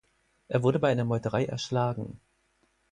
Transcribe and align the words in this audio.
Er 0.47 0.63
wurde 0.63 0.79
bei 0.79 0.91
einer 0.91 1.05
Meuterei 1.05 1.45
erschlagen. 1.45 2.19